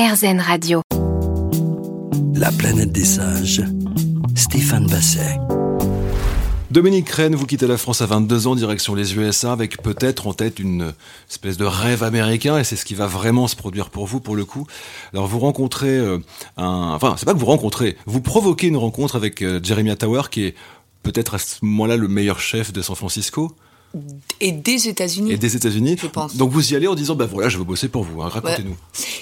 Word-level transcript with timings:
RZN 0.00 0.40
Radio. 0.40 0.80
La 2.34 2.50
planète 2.52 2.90
des 2.90 3.04
sages. 3.04 3.62
Stéphane 4.34 4.86
Basset. 4.86 5.38
Dominique 6.70 7.10
Rennes, 7.10 7.34
vous 7.34 7.44
quittez 7.44 7.66
la 7.66 7.76
France 7.76 8.00
à 8.00 8.06
22 8.06 8.46
ans, 8.46 8.54
direction 8.54 8.94
les 8.94 9.14
USA, 9.14 9.52
avec 9.52 9.82
peut-être 9.82 10.26
en 10.26 10.32
tête 10.32 10.58
une 10.58 10.94
espèce 11.28 11.58
de 11.58 11.66
rêve 11.66 12.02
américain, 12.02 12.56
et 12.56 12.64
c'est 12.64 12.76
ce 12.76 12.86
qui 12.86 12.94
va 12.94 13.06
vraiment 13.06 13.46
se 13.46 13.56
produire 13.56 13.90
pour 13.90 14.06
vous, 14.06 14.20
pour 14.20 14.36
le 14.36 14.46
coup. 14.46 14.66
Alors 15.12 15.26
vous 15.26 15.38
rencontrez 15.38 15.98
euh, 15.98 16.16
un... 16.56 16.92
Enfin, 16.94 17.16
c'est 17.18 17.26
pas 17.26 17.34
que 17.34 17.38
vous 17.38 17.44
rencontrez, 17.44 17.98
vous 18.06 18.22
provoquez 18.22 18.68
une 18.68 18.78
rencontre 18.78 19.16
avec 19.16 19.42
euh, 19.42 19.60
Jeremiah 19.62 19.96
Tower, 19.96 20.22
qui 20.30 20.44
est 20.44 20.54
peut-être 21.02 21.34
à 21.34 21.38
ce 21.38 21.56
moment-là 21.60 21.98
le 21.98 22.08
meilleur 22.08 22.40
chef 22.40 22.72
de 22.72 22.80
San 22.80 22.96
Francisco. 22.96 23.54
Et 24.40 24.52
des 24.52 24.88
États-Unis. 24.88 25.32
Et 25.32 25.36
des 25.36 25.56
États-Unis. 25.56 25.96
Je 26.00 26.06
pense. 26.06 26.36
Donc 26.36 26.50
vous 26.50 26.72
y 26.72 26.76
allez 26.76 26.86
en 26.86 26.94
disant, 26.94 27.16
bah 27.16 27.26
voilà, 27.26 27.48
je 27.48 27.58
veux 27.58 27.64
bosser 27.64 27.88
pour 27.88 28.04
vous, 28.04 28.22
hein, 28.22 28.28
racontez-nous. 28.28 28.76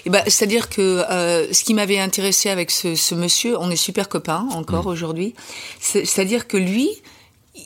Et 0.04 0.10
ben, 0.10 0.22
c'est-à-dire 0.26 0.68
que 0.68 0.82
euh, 1.10 1.52
ce 1.52 1.64
qui 1.64 1.74
m'avait 1.74 1.98
intéressé 1.98 2.50
avec 2.50 2.70
ce, 2.70 2.94
ce, 2.94 3.14
monsieur, 3.14 3.58
on 3.58 3.70
est 3.70 3.76
super 3.76 4.08
copains 4.08 4.46
encore 4.52 4.84
mmh. 4.84 4.88
aujourd'hui, 4.88 5.34
c'est-à-dire 5.80 6.46
que 6.46 6.56
lui, 6.56 6.90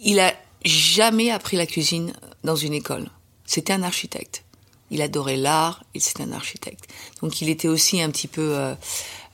il 0.05 0.21
a 0.21 0.33
jamais 0.65 1.31
appris 1.31 1.57
la 1.57 1.67
cuisine 1.67 2.13
dans 2.45 2.57
une 2.57 2.73
école. 2.73 3.09
C'était 3.47 3.73
un 3.73 3.83
architecte. 3.83 4.45
Il 4.91 5.03
adorait 5.03 5.37
l'art 5.37 5.85
et 5.95 6.01
c'était 6.01 6.23
un 6.23 6.33
architecte. 6.33 6.85
Donc 7.23 7.41
il 7.41 7.49
était 7.49 7.69
aussi 7.69 8.01
un 8.01 8.11
petit 8.11 8.29
peu, 8.29 8.55
euh, 8.55 8.75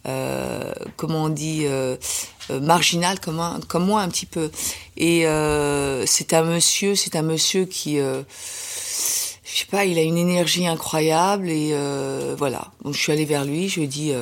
euh, 0.07 0.73
comment 0.97 1.25
on 1.25 1.29
dit, 1.29 1.63
euh, 1.67 1.97
euh 2.51 2.61
marginal 2.61 3.21
comme, 3.21 3.41
un, 3.41 3.61
comme 3.67 3.87
moi 3.87 4.03
un 4.03 4.09
petit 4.09 4.27
peu. 4.27 4.51
Et 4.97 5.25
c'est 6.07 6.33
un 6.33 6.43
monsieur, 6.43 6.95
c'est 6.95 7.17
un 7.17 7.23
monsieur 7.23 7.65
qui, 7.65 7.97
je 7.99 8.25
sais 9.45 9.67
pas, 9.71 9.85
il 9.85 9.99
a 9.99 10.03
une 10.03 10.19
énergie 10.19 10.67
incroyable 10.67 11.49
et 11.49 11.75
voilà. 12.37 12.71
Donc 12.85 12.95
je 12.95 13.01
suis 13.01 13.13
allée 13.13 13.27
vers 13.27 13.45
lui, 13.45 13.69
je 13.69 13.77
lui 13.77 13.85
ai 13.85 13.89
dit 13.89 14.13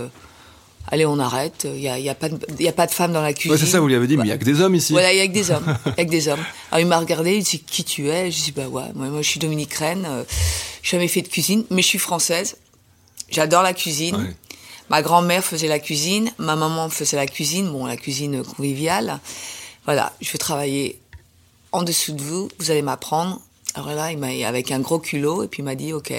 allez, 0.89 1.07
on 1.07 1.19
arrête. 1.19 1.67
Il 1.73 1.81
y 1.81 1.89
a, 1.89 1.99
y 1.99 2.09
a, 2.09 2.15
pas 2.15 2.29
de, 2.29 2.39
y 2.59 2.69
a 2.69 2.73
pas 2.73 2.87
de 2.87 2.93
femmes 2.93 3.13
dans 3.13 3.23
la 3.23 3.33
cuisine. 3.33 3.53
Ouais, 3.53 3.59
c'est 3.59 3.67
ça, 3.67 3.81
vous 3.81 3.89
lui 3.89 3.95
avez 3.95 4.07
dit, 4.07 4.17
mais 4.17 4.25
il 4.25 4.29
y 4.29 4.33
a 4.33 4.39
que 4.39 4.45
des 4.45 4.61
hommes 4.61 4.75
ici. 4.75 4.93
Voilà, 4.93 5.13
il 5.13 5.19
y 5.19 5.21
a 5.21 5.27
que 5.27 5.33
des 5.33 5.51
hommes. 5.51 5.77
Il 5.87 5.95
y 5.99 6.01
a 6.01 6.05
que 6.05 6.11
des 6.11 6.29
hommes. 6.29 6.45
Alors 6.71 6.81
il 6.81 6.87
m'a 6.87 6.99
regardé, 6.99 7.37
il 7.37 7.43
dit 7.43 7.61
qui 7.61 7.85
tu 7.85 8.09
es? 8.09 8.31
Je 8.31 8.43
dis 8.43 8.53
bah 8.53 8.69
ouais, 8.69 8.85
moi, 8.95 9.09
moi 9.09 9.23
je 9.23 9.29
suis 9.29 9.41
Dominique 9.41 9.75
Rennes. 9.75 10.07
Euh, 10.09 10.25
jamais 10.83 11.09
fait 11.09 11.23
de 11.23 11.29
cuisine, 11.29 11.65
mais 11.71 11.83
je 11.83 11.89
suis 11.89 11.99
française. 11.99 12.57
J'adore 13.31 13.63
la 13.63 13.75
cuisine. 13.75 14.17
Ouais. 14.17 14.37
Ma 14.91 15.03
grand-mère 15.03 15.45
faisait 15.45 15.69
la 15.69 15.79
cuisine, 15.79 16.31
ma 16.39 16.57
maman 16.57 16.89
faisait 16.89 17.17
la 17.17 17.27
cuisine, 17.27 17.71
bon, 17.71 17.87
la 17.87 17.97
cuisine 17.97 18.43
conviviale. 18.45 19.21
Voilà, 19.85 20.13
je 20.21 20.31
veux 20.33 20.39
travailler 20.39 21.01
en 21.73 21.83
dessous 21.83 22.13
de 22.13 22.23
vous, 22.23 22.49
vous 22.59 22.71
allez 22.71 22.83
m'apprendre. 22.83 23.41
Alors 23.75 23.93
là, 23.93 24.11
il 24.13 24.19
m'a 24.19 24.29
avec 24.47 24.71
un 24.71 24.81
gros 24.81 24.99
culot 24.99 25.45
et 25.45 25.49
puis 25.49 25.61
il 25.61 25.65
m'a 25.65 25.75
dit 25.75 25.93
OK. 25.93 26.13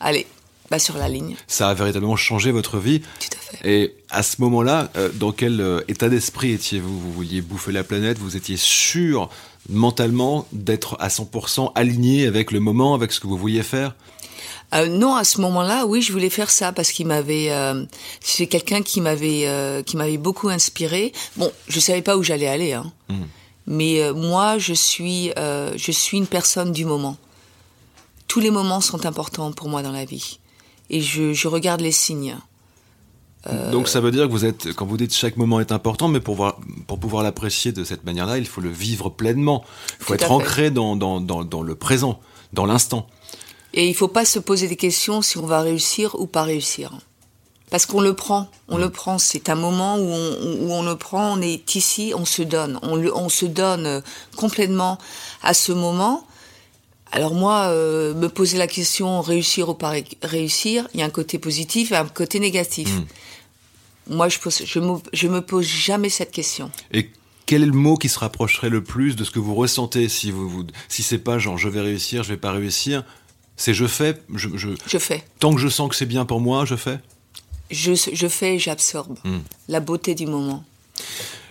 Allez, 0.00 0.26
bah, 0.70 0.78
sur 0.78 0.96
la 0.96 1.08
ligne. 1.08 1.36
Ça 1.46 1.68
a 1.68 1.74
véritablement 1.74 2.16
changé 2.16 2.50
votre 2.50 2.78
vie. 2.78 3.00
Tout 3.00 3.28
à 3.32 3.56
fait. 3.56 3.70
Et 3.70 3.94
à 4.10 4.22
ce 4.22 4.40
moment-là, 4.40 4.90
euh, 4.96 5.10
dans 5.14 5.30
quel 5.30 5.60
euh, 5.60 5.80
état 5.86 6.08
d'esprit 6.08 6.52
étiez-vous? 6.52 6.98
Vous 6.98 7.12
vouliez 7.12 7.40
bouffer 7.40 7.72
la 7.72 7.84
planète 7.84 8.18
Vous 8.18 8.36
étiez 8.36 8.56
sûr 8.56 9.28
mentalement 9.68 10.46
d'être 10.52 10.96
à 10.98 11.08
100% 11.08 11.72
aligné 11.74 12.26
avec 12.26 12.50
le 12.50 12.60
moment, 12.60 12.94
avec 12.94 13.12
ce 13.12 13.20
que 13.20 13.26
vous 13.26 13.36
vouliez 13.36 13.62
faire? 13.62 13.94
Euh, 14.74 14.88
non, 14.88 15.14
à 15.14 15.24
ce 15.24 15.40
moment-là, 15.40 15.86
oui, 15.86 16.02
je 16.02 16.12
voulais 16.12 16.30
faire 16.30 16.50
ça 16.50 16.72
parce 16.72 16.92
qu'il 16.92 17.06
m'avait, 17.06 17.50
euh, 17.50 17.84
c'est 18.20 18.46
quelqu'un 18.46 18.82
qui 18.82 19.00
m'avait, 19.00 19.46
euh, 19.46 19.82
qui 19.82 19.96
m'avait 19.96 20.16
beaucoup 20.16 20.48
inspiré. 20.48 21.12
Bon, 21.36 21.52
je 21.68 21.78
savais 21.80 22.02
pas 22.02 22.16
où 22.16 22.22
j'allais 22.22 22.48
aller, 22.48 22.72
hein. 22.72 22.90
Mmh. 23.08 23.14
mais 23.66 24.12
moi, 24.14 24.58
je 24.58 24.72
suis, 24.72 25.30
je 25.36 25.92
suis 25.92 26.16
une 26.16 26.26
personne 26.26 26.72
du 26.72 26.84
moment. 26.84 27.16
Tous 28.28 28.40
les 28.40 28.50
moments 28.50 28.80
sont 28.80 29.04
importants 29.04 29.52
pour 29.52 29.68
moi 29.68 29.82
dans 29.82 29.92
la 29.92 30.06
vie 30.06 30.38
et 30.88 31.00
je, 31.00 31.34
je 31.34 31.48
regarde 31.48 31.80
les 31.80 31.92
signes. 31.92 32.36
Donc 33.72 33.88
ça 33.88 34.00
veut 34.00 34.12
dire 34.12 34.26
que 34.26 34.30
vous 34.30 34.44
êtes, 34.44 34.72
quand 34.72 34.86
vous 34.86 34.96
dites 34.96 35.12
chaque 35.12 35.36
moment 35.36 35.58
est 35.58 35.72
important, 35.72 36.06
mais 36.06 36.20
pour, 36.20 36.36
voir, 36.36 36.60
pour 36.86 37.00
pouvoir 37.00 37.24
l'apprécier 37.24 37.72
de 37.72 37.82
cette 37.82 38.04
manière-là, 38.04 38.38
il 38.38 38.46
faut 38.46 38.60
le 38.60 38.70
vivre 38.70 39.10
pleinement. 39.10 39.64
Il 39.98 40.04
faut 40.04 40.16
Tout 40.16 40.22
être 40.22 40.30
ancré 40.30 40.70
dans, 40.70 40.94
dans, 40.94 41.20
dans, 41.20 41.44
dans, 41.44 41.62
le 41.62 41.74
présent, 41.74 42.20
dans 42.52 42.66
l'instant. 42.66 43.08
Et 43.74 43.86
il 43.86 43.90
ne 43.90 43.96
faut 43.96 44.08
pas 44.08 44.24
se 44.24 44.38
poser 44.38 44.68
des 44.68 44.76
questions 44.76 45.22
si 45.22 45.38
on 45.38 45.46
va 45.46 45.60
réussir 45.60 46.14
ou 46.20 46.26
pas 46.26 46.42
réussir. 46.42 46.92
Parce 47.70 47.86
qu'on 47.86 48.02
le 48.02 48.12
prend, 48.12 48.50
on 48.68 48.76
mmh. 48.76 48.80
le 48.80 48.90
prend. 48.90 49.18
C'est 49.18 49.48
un 49.48 49.54
moment 49.54 49.96
où 49.96 50.06
on, 50.06 50.58
où 50.60 50.72
on 50.72 50.82
le 50.82 50.94
prend, 50.96 51.38
on 51.38 51.40
est 51.40 51.74
ici, 51.74 52.12
on 52.14 52.26
se 52.26 52.42
donne. 52.42 52.78
On, 52.82 52.96
le, 52.96 53.16
on 53.16 53.30
se 53.30 53.46
donne 53.46 54.02
complètement 54.36 54.98
à 55.42 55.54
ce 55.54 55.72
moment. 55.72 56.26
Alors 57.12 57.32
moi, 57.34 57.68
euh, 57.68 58.12
me 58.14 58.28
poser 58.28 58.58
la 58.58 58.66
question 58.66 59.22
réussir 59.22 59.70
ou 59.70 59.74
pas 59.74 59.94
réussir, 60.22 60.86
il 60.92 61.00
y 61.00 61.02
a 61.02 61.06
un 61.06 61.10
côté 61.10 61.38
positif 61.38 61.92
et 61.92 61.96
un 61.96 62.06
côté 62.06 62.40
négatif. 62.40 62.90
Mmh. 62.90 64.14
Moi, 64.14 64.28
je, 64.28 64.38
pose, 64.38 64.62
je, 64.66 64.78
me, 64.78 64.98
je 65.14 65.28
me 65.28 65.40
pose 65.40 65.66
jamais 65.66 66.10
cette 66.10 66.30
question. 66.30 66.70
Et 66.92 67.10
quel 67.46 67.62
est 67.62 67.66
le 67.66 67.72
mot 67.72 67.96
qui 67.96 68.08
se 68.08 68.18
rapprocherait 68.18 68.70
le 68.70 68.82
plus 68.82 69.16
de 69.16 69.24
ce 69.24 69.30
que 69.30 69.38
vous 69.38 69.54
ressentez 69.54 70.08
si 70.08 70.30
vous, 70.30 70.48
vous 70.48 70.66
si 70.88 71.02
c'est 71.02 71.18
pas 71.18 71.38
genre 71.38 71.58
je 71.58 71.68
vais 71.68 71.80
réussir, 71.80 72.22
je 72.22 72.30
vais 72.30 72.38
pas 72.38 72.52
réussir, 72.52 73.04
c'est 73.56 73.74
je 73.74 73.86
fais, 73.86 74.20
je, 74.34 74.48
je, 74.54 74.70
je 74.86 74.98
fais. 74.98 75.24
Tant 75.38 75.54
que 75.54 75.60
je 75.60 75.68
sens 75.68 75.88
que 75.88 75.96
c'est 75.96 76.06
bien 76.06 76.24
pour 76.24 76.40
moi, 76.40 76.64
je 76.64 76.76
fais. 76.76 76.98
Je, 77.70 77.94
je 77.94 78.28
fais 78.28 78.56
et 78.56 78.58
j'absorbe 78.58 79.18
mmh. 79.24 79.38
la 79.68 79.80
beauté 79.80 80.14
du 80.14 80.26
moment. 80.26 80.64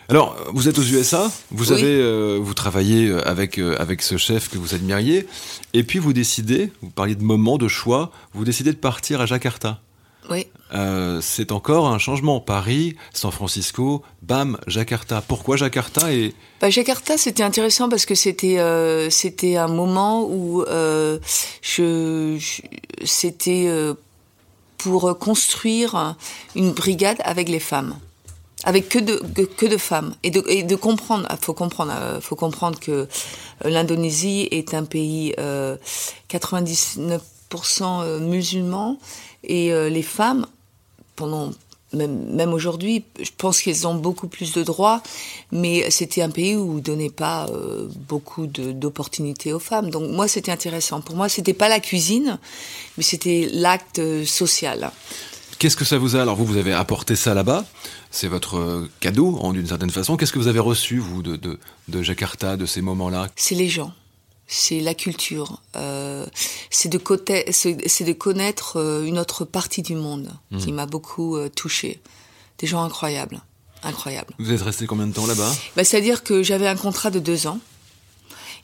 Alors, 0.09 0.35
vous 0.53 0.67
êtes 0.67 0.77
aux 0.77 0.83
USA, 0.83 1.31
vous 1.51 1.71
oui. 1.71 1.79
avez, 1.79 1.95
euh, 1.95 2.37
vous 2.41 2.53
travaillez 2.53 3.11
avec 3.25 3.57
euh, 3.57 3.77
avec 3.79 4.01
ce 4.01 4.17
chef 4.17 4.49
que 4.49 4.57
vous 4.57 4.75
admiriez, 4.75 5.25
et 5.73 5.83
puis 5.83 5.99
vous 5.99 6.11
décidez, 6.11 6.71
vous 6.81 6.89
parliez 6.89 7.15
de 7.15 7.23
moment, 7.23 7.57
de 7.57 7.69
choix, 7.69 8.11
vous 8.33 8.43
décidez 8.43 8.73
de 8.73 8.77
partir 8.77 9.21
à 9.21 9.25
Jakarta. 9.25 9.79
Oui. 10.29 10.47
Euh, 10.73 11.19
c'est 11.21 11.51
encore 11.51 11.87
un 11.87 11.97
changement. 11.97 12.39
Paris, 12.39 12.95
San 13.13 13.31
Francisco, 13.31 14.03
bam, 14.21 14.57
Jakarta. 14.67 15.21
Pourquoi 15.27 15.57
Jakarta 15.57 16.13
et 16.13 16.33
bah, 16.61 16.69
Jakarta, 16.69 17.17
c'était 17.17 17.43
intéressant 17.43 17.89
parce 17.89 18.05
que 18.05 18.15
c'était 18.15 18.59
euh, 18.59 19.09
c'était 19.09 19.57
un 19.57 19.67
moment 19.67 20.23
où 20.23 20.63
euh, 20.63 21.19
je, 21.61 22.37
je 22.39 22.61
c'était 23.05 23.67
pour 24.77 25.17
construire 25.17 26.15
une 26.55 26.71
brigade 26.71 27.17
avec 27.23 27.49
les 27.49 27.59
femmes 27.59 27.95
avec 28.63 28.89
que 28.89 28.99
de 28.99 29.21
que, 29.33 29.41
que 29.41 29.65
de 29.65 29.77
femmes 29.77 30.13
et 30.23 30.29
de, 30.31 30.43
et 30.47 30.63
de 30.63 30.75
comprendre 30.75 31.27
faut 31.41 31.53
comprendre 31.53 32.19
faut 32.21 32.35
comprendre 32.35 32.79
que 32.79 33.07
l'Indonésie 33.65 34.47
est 34.51 34.73
un 34.73 34.83
pays 34.83 35.33
euh, 35.39 35.77
99% 36.29 38.19
musulman 38.19 38.97
et 39.43 39.71
euh, 39.73 39.89
les 39.89 40.03
femmes 40.03 40.45
pendant 41.15 41.51
même, 41.93 42.33
même 42.33 42.53
aujourd'hui, 42.53 43.03
je 43.21 43.31
pense 43.37 43.61
qu'elles 43.61 43.85
ont 43.85 43.95
beaucoup 43.95 44.27
plus 44.27 44.53
de 44.53 44.63
droits, 44.63 45.01
mais 45.51 45.89
c'était 45.91 46.21
un 46.21 46.29
pays 46.29 46.55
où 46.55 46.77
on 46.77 46.77
donnait 46.77 47.09
pas 47.09 47.47
euh, 47.49 47.87
beaucoup 48.07 48.47
d'opportunités 48.47 49.51
aux 49.51 49.59
femmes. 49.59 49.89
Donc 49.89 50.09
moi, 50.09 50.27
c'était 50.27 50.51
intéressant. 50.51 51.01
Pour 51.01 51.15
moi, 51.15 51.27
c'était 51.27 51.53
pas 51.53 51.67
la 51.67 51.79
cuisine, 51.79 52.39
mais 52.97 53.03
c'était 53.03 53.49
l'acte 53.51 54.01
social. 54.23 54.91
Qu'est-ce 55.59 55.75
que 55.75 55.85
ça 55.85 55.97
vous 55.97 56.15
a 56.15 56.21
Alors 56.21 56.35
vous, 56.35 56.45
vous 56.45 56.57
avez 56.57 56.73
apporté 56.73 57.15
ça 57.15 57.33
là-bas? 57.33 57.65
C'est 58.09 58.27
votre 58.27 58.87
cadeau, 58.99 59.37
en 59.41 59.53
d'une 59.53 59.67
certaine 59.67 59.91
façon. 59.91 60.17
Qu'est-ce 60.17 60.31
que 60.31 60.39
vous 60.39 60.47
avez 60.47 60.59
reçu, 60.59 60.97
vous, 60.97 61.21
de, 61.21 61.35
de, 61.35 61.59
de 61.87 62.01
Jakarta, 62.01 62.57
de 62.57 62.65
ces 62.65 62.81
moments-là? 62.81 63.27
C'est 63.35 63.55
les 63.55 63.69
gens. 63.69 63.91
C'est 64.53 64.81
la 64.81 64.93
culture. 64.93 65.61
Euh, 65.77 66.25
c'est 66.69 66.89
de, 66.89 66.97
de, 66.97 68.13
connaître 68.13 68.77
euh, 68.77 69.05
une 69.05 69.17
autre 69.17 69.45
partie 69.45 69.81
du 69.81 69.95
monde 69.95 70.29
mmh. 70.51 70.57
qui 70.57 70.73
m'a 70.73 70.85
beaucoup 70.85 71.37
euh, 71.37 71.47
touchée. 71.47 72.01
Des 72.57 72.67
gens 72.67 72.83
incroyables. 72.83 73.41
Incroyables. 73.81 74.33
Vous 74.39 74.51
êtes 74.51 74.61
resté 74.61 74.87
combien 74.87 75.07
de 75.07 75.13
temps 75.13 75.25
là-bas? 75.25 75.49
Bah, 75.77 75.85
C'est-à-dire 75.85 76.21
que 76.21 76.43
j'avais 76.43 76.67
un 76.67 76.75
contrat 76.75 77.11
de 77.11 77.19
deux 77.19 77.47
ans. 77.47 77.59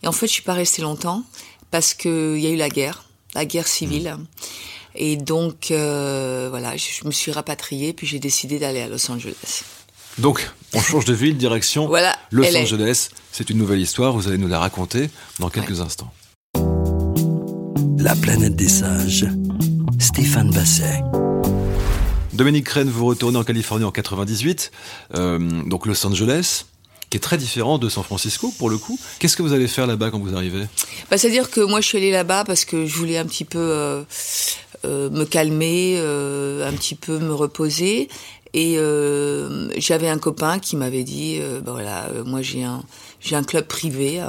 Et 0.03 0.07
en 0.07 0.11
fait, 0.11 0.27
je 0.27 0.33
suis 0.33 0.43
pas 0.43 0.53
restée 0.53 0.81
longtemps 0.81 1.23
parce 1.71 1.93
qu'il 1.93 2.37
y 2.37 2.47
a 2.47 2.49
eu 2.49 2.57
la 2.57 2.67
guerre, 2.67 3.05
la 3.33 3.45
guerre 3.45 3.69
civile. 3.69 4.17
Mmh. 4.17 4.25
Et 4.95 5.15
donc, 5.15 5.71
euh, 5.71 6.47
voilà, 6.49 6.75
je 6.75 7.05
me 7.05 7.11
suis 7.11 7.31
rapatriée, 7.31 7.93
puis 7.93 8.05
j'ai 8.05 8.19
décidé 8.19 8.59
d'aller 8.59 8.81
à 8.81 8.89
Los 8.89 9.09
Angeles. 9.09 9.63
Donc, 10.17 10.49
on 10.73 10.81
change 10.81 11.05
de 11.05 11.13
ville, 11.13 11.37
direction 11.37 11.87
voilà, 11.87 12.15
Los 12.31 12.45
Angeles. 12.55 13.09
C'est 13.31 13.49
une 13.51 13.57
nouvelle 13.57 13.79
histoire, 13.79 14.13
vous 14.13 14.27
allez 14.27 14.39
nous 14.39 14.47
la 14.47 14.59
raconter 14.59 15.09
dans 15.39 15.49
quelques 15.49 15.69
ouais. 15.69 15.81
instants. 15.81 16.11
La 17.99 18.15
planète 18.15 18.55
des 18.55 18.67
sages, 18.67 19.27
Stéphane 19.99 20.49
Basset. 20.51 21.01
Dominique 22.33 22.67
Rennes, 22.69 22.89
vous 22.89 23.05
retournez 23.05 23.37
en 23.37 23.43
Californie 23.43 23.85
en 23.85 23.91
98, 23.91 24.71
euh, 25.15 25.39
donc 25.65 25.85
Los 25.85 26.05
Angeles 26.05 26.65
qui 27.09 27.17
est 27.17 27.21
très 27.21 27.37
différent 27.37 27.77
de 27.77 27.89
San 27.89 28.03
Francisco 28.03 28.53
pour 28.57 28.69
le 28.69 28.77
coup. 28.77 28.99
Qu'est-ce 29.19 29.37
que 29.37 29.43
vous 29.43 29.53
allez 29.53 29.67
faire 29.67 29.87
là-bas 29.87 30.11
quand 30.11 30.19
vous 30.19 30.35
arrivez? 30.35 30.65
Bah, 31.09 31.17
C'est-à-dire 31.17 31.49
que 31.49 31.61
moi 31.61 31.81
je 31.81 31.87
suis 31.87 31.97
allée 31.97 32.11
là-bas 32.11 32.43
parce 32.43 32.65
que 32.65 32.85
je 32.85 32.95
voulais 32.95 33.17
un 33.17 33.25
petit 33.25 33.45
peu 33.45 33.59
euh, 33.59 34.03
euh, 34.85 35.09
me 35.09 35.23
calmer, 35.25 35.95
euh, 35.97 36.67
un 36.67 36.73
petit 36.73 36.95
peu 36.95 37.19
me 37.19 37.33
reposer. 37.33 38.09
Et 38.59 38.75
euh, 38.79 39.69
j'avais 39.77 40.09
un 40.09 40.17
copain 40.17 40.57
qui 40.57 40.75
m'avait 40.77 41.03
dit, 41.03 41.39
bah, 41.63 41.73
voilà, 41.73 42.07
moi 42.25 42.41
j'ai 42.41 42.63
un, 42.63 42.81
j'ai 43.19 43.35
un 43.35 43.43
club 43.43 43.67
privé, 43.67 44.19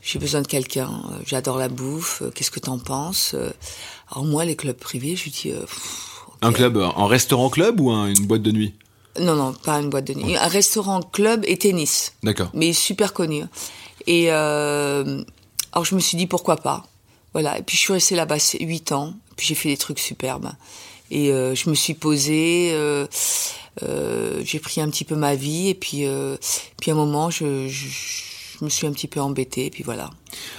j'ai 0.00 0.18
besoin 0.18 0.40
de 0.40 0.46
quelqu'un, 0.46 0.90
j'adore 1.26 1.58
la 1.58 1.68
bouffe, 1.68 2.22
qu'est-ce 2.34 2.50
que 2.50 2.60
t'en 2.60 2.78
penses 2.78 3.34
Alors 4.10 4.24
moi 4.24 4.46
les 4.46 4.56
clubs 4.56 4.76
privés, 4.78 5.16
je 5.16 5.24
lui 5.24 5.30
dis, 5.32 5.52
Un 6.40 6.52
club, 6.52 6.78
un 6.78 7.06
restaurant-club 7.06 7.78
ou 7.80 7.90
un- 7.90 8.06
une 8.08 8.24
boîte 8.26 8.42
de 8.42 8.52
nuit? 8.52 8.74
Non, 9.20 9.34
non, 9.36 9.52
pas 9.52 9.78
une 9.80 9.90
boîte 9.90 10.06
de 10.06 10.14
nuit. 10.14 10.34
Un 10.36 10.48
restaurant, 10.48 11.02
club 11.02 11.44
et 11.46 11.58
tennis. 11.58 12.14
D'accord. 12.22 12.48
mais 12.54 12.72
super 12.72 13.12
connu. 13.12 13.42
Et 14.06 14.32
euh, 14.32 15.22
alors 15.72 15.84
je 15.84 15.94
me 15.94 16.00
suis 16.00 16.16
dit 16.16 16.26
pourquoi 16.26 16.56
pas? 16.56 16.86
Voilà. 17.34 17.58
Et 17.58 17.62
puis 17.62 17.76
je 17.76 17.82
suis 17.82 17.92
restée 17.92 18.16
là-bas 18.16 18.38
8 18.60 18.92
ans. 18.92 19.12
Puis 19.36 19.46
j'ai 19.46 19.54
fait 19.54 19.68
des 19.68 19.76
trucs 19.76 19.98
superbes. 19.98 20.50
Et 21.10 21.30
euh, 21.30 21.54
je 21.54 21.68
me 21.68 21.74
suis 21.74 21.94
posée. 21.94 22.70
euh, 22.72 23.06
euh, 23.82 24.42
j'ai 24.44 24.58
pris 24.58 24.80
un 24.80 24.88
petit 24.88 25.04
peu 25.04 25.14
ma 25.16 25.34
vie. 25.34 25.68
Et 25.68 25.74
puis, 25.74 26.04
puis 26.80 26.90
à 26.90 26.94
un 26.94 26.96
moment, 26.96 27.30
je, 27.30 27.68
je, 27.68 27.86
je 28.58 28.64
me 28.64 28.68
suis 28.70 28.86
un 28.86 28.92
petit 28.92 29.08
peu 29.08 29.20
embêtée. 29.20 29.66
Et 29.66 29.70
puis 29.70 29.82
voilà. 29.82 30.10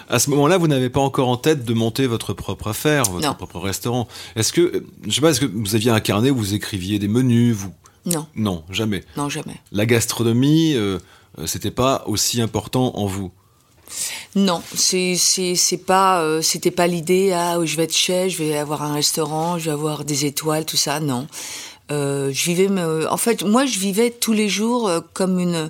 À 0.10 0.20
ce 0.20 0.30
moment-là, 0.30 0.58
vous 0.58 0.68
n'avez 0.68 0.90
pas 0.90 1.00
encore 1.02 1.28
en 1.30 1.38
tête 1.38 1.66
de 1.66 1.74
monter 1.74 2.06
votre 2.08 2.34
propre 2.34 2.68
affaire, 2.70 3.04
votre 3.06 3.28
Non. 3.28 3.34
propre 3.34 3.60
restaurant. 3.60 4.08
Est-ce 4.36 4.54
que, 4.54 4.84
je 5.08 5.12
sais 5.12 5.22
pas, 5.22 5.30
est-ce 5.32 5.42
que 5.42 5.46
vous 5.46 5.76
aviez 5.76 5.92
un 5.92 6.00
carnet 6.00 6.30
où 6.30 6.36
vous 6.38 6.54
écriviez 6.54 7.00
des 7.00 7.08
menus 7.08 7.56
vous? 7.56 7.74
Non, 8.06 8.28
Non, 8.36 8.64
jamais. 8.70 9.04
non, 9.16 9.30
jamais. 9.30 9.56
La 9.72 9.86
gastronomie, 9.86 10.76
c'était 11.46 11.72
pas 11.72 12.04
aussi 12.06 12.42
important 12.42 12.96
en 12.98 13.06
vous? 13.08 13.32
Non, 14.36 14.62
c'est 14.76 15.16
c'est 15.16 15.78
pas 15.78 16.22
euh, 16.22 16.42
c'était 16.42 16.72
pas 16.72 16.88
l'idée 16.88 17.32
ah 17.34 17.58
je 17.64 17.76
vais 17.78 17.84
être 17.84 17.96
chef, 17.96 18.32
je 18.34 18.44
vais 18.44 18.58
avoir 18.58 18.82
un 18.84 18.94
restaurant, 18.94 19.58
je 19.60 19.66
vais 19.66 19.72
avoir 19.72 20.04
des 20.06 20.26
étoiles, 20.26 20.66
tout 20.66 20.78
ça. 20.78 21.00
Non, 21.00 21.28
euh, 21.92 22.32
je 22.34 22.46
vivais 22.46 22.68
me- 22.68 23.10
en 23.12 23.18
fait 23.18 23.44
moi 23.44 23.66
je 23.66 23.78
vivais 23.80 24.10
tous 24.10 24.34
les 24.34 24.50
jours 24.50 24.88
euh, 24.88 25.02
comme 25.14 25.40
une 25.40 25.70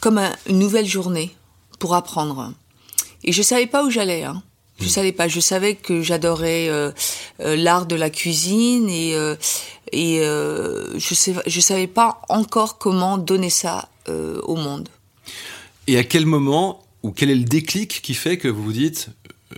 comme 0.00 0.18
un- 0.18 0.34
une 0.48 0.58
nouvelle 0.58 0.86
journée 0.86 1.30
pour 1.78 1.94
apprendre. 1.94 2.52
Et 3.24 3.32
je 3.32 3.42
savais 3.42 3.66
pas 3.66 3.84
où 3.84 3.90
j'allais. 3.90 4.22
Hein. 4.24 4.42
Je 4.80 4.86
savais 4.88 5.10
pas. 5.12 5.26
Je 5.26 5.40
savais 5.40 5.74
que 5.74 6.02
j'adorais 6.02 6.68
euh, 6.68 6.92
l'art 7.40 7.84
de 7.86 7.96
la 7.96 8.10
cuisine 8.10 8.88
et 8.88 9.16
et 9.92 10.18
je 10.20 11.14
sais 11.14 11.34
je 11.46 11.60
savais 11.60 11.88
pas 11.88 12.22
encore 12.28 12.78
comment 12.78 13.18
donner 13.18 13.50
ça 13.50 13.88
au 14.08 14.54
monde. 14.54 14.88
Et 15.88 15.98
à 15.98 16.04
quel 16.04 16.26
moment, 16.26 16.80
quel 17.12 17.30
est 17.30 17.34
le 17.34 17.44
déclic 17.44 18.00
qui 18.02 18.14
fait 18.14 18.38
que 18.38 18.48
vous 18.48 18.62
vous 18.62 18.72
dites, 18.72 19.08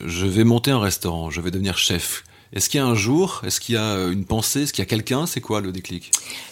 je 0.04 0.26
vais 0.26 0.44
monter 0.44 0.70
un 0.70 0.80
restaurant, 0.80 1.30
je 1.30 1.40
vais 1.40 1.50
devenir 1.50 1.78
chef? 1.78 2.24
Est-ce 2.52 2.68
qu'il 2.68 2.78
y 2.78 2.82
a 2.82 2.86
un 2.86 2.94
jour, 2.96 3.42
est-ce 3.46 3.60
qu'il 3.60 3.76
y 3.76 3.78
a 3.78 3.82
euh, 3.94 4.10
une 4.12 4.24
pensée, 4.24 4.62
est-ce 4.62 4.72
qu'il 4.72 4.82
y 4.82 4.86
a 4.86 4.90
quelqu'un? 4.90 5.26
C'est 5.26 5.40
quoi 5.40 5.60
le 5.60 5.70
déclic? 5.72 6.10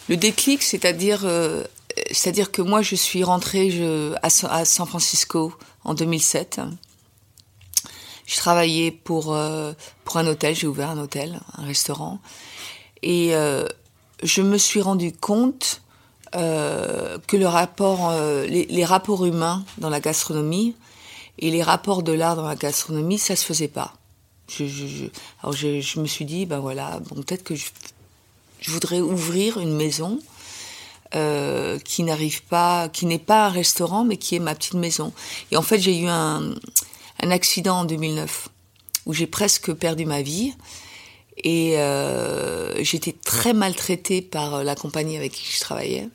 Le 0.09 0.17
déclic, 0.17 0.63
c'est-à-dire, 0.63 1.23
euh, 1.25 1.65
c'est-à-dire 2.13 2.53
que 2.53 2.63
moi, 2.63 2.83
je 2.83 2.95
suis 2.95 3.25
rentrée 3.25 4.15
à, 4.23 4.31
Sa- 4.31 4.53
à 4.53 4.65
San 4.65 4.87
Francisco 4.87 5.53
en 5.85 5.95
2007. 5.95 6.61
Je 8.27 8.37
travaillais 8.37 8.91
pour 8.93 9.35
euh, 9.35 9.73
pour 10.05 10.19
un 10.19 10.27
hôtel. 10.27 10.55
J'ai 10.55 10.67
ouvert 10.67 10.91
un 10.91 10.99
hôtel, 10.99 11.41
un 11.57 11.65
restaurant, 11.65 12.21
et 13.03 13.33
je 14.23 14.43
me 14.43 14.59
suis 14.59 14.81
rendu 14.83 15.13
compte 15.13 15.81
euh, 16.35 17.19
que 17.27 17.37
euh, 17.37 18.47
les, 18.47 18.85
rapports 18.85 19.25
humains 19.25 19.65
dans 19.79 19.89
la 19.89 20.01
gastronomie 20.01 20.75
et 21.39 21.51
les 21.51 21.63
rapports 21.63 22.03
de 22.03 22.13
l'art 22.13 22.37
dans 22.37 22.47
la 22.47 22.57
gastronomie, 22.57 23.19
ça 23.19 23.37
se 23.37 23.45
faisait 23.45 23.69
pas. 23.69 23.95
Alors 25.43 25.55
je, 25.55 26.01
me 26.01 26.07
suis 26.07 26.25
dit, 26.25 26.47
ben 26.47 26.59
voilà, 26.59 27.01
bon 27.01 27.17
peut-être 27.23 27.45
que 27.45 27.55
je, 27.55 27.67
voudrais 28.71 29.01
ouvrir 29.01 29.59
une 29.59 29.75
maison 29.75 30.19
euh, 31.15 31.79
qui 31.79 32.03
n'arrive 32.03 32.43
pas, 32.45 32.89
qui 32.89 33.07
n'est 33.07 33.19
pas 33.19 33.47
un 33.47 33.51
restaurant, 33.51 34.05
mais 34.05 34.17
qui 34.17 34.37
est 34.37 34.41
ma 34.41 34.55
petite 34.55 34.75
maison. 34.75 35.13
Et 35.51 35.57
en 35.57 35.63
fait, 35.63 35.79
j'ai 35.79 35.99
eu 35.99 36.09
un 36.09 36.55
accident 37.21 37.81
en 37.81 37.85
2009 37.85 38.49
où 39.07 39.15
j'ai 39.15 39.27
presque 39.27 39.73
perdu 39.73 40.05
ma 40.05 40.23
vie. 40.23 40.55
Et 41.45 41.79
euh, 41.79 42.83
j'étais 42.83 43.13
très 43.13 43.53
maltraitée 43.53 44.23
par 44.23 44.65
la 44.65 44.75
compagnie 44.75 45.17
avec 45.17 45.33
qui 45.33 45.53
je 45.53 45.61
travaillais. 45.61 46.09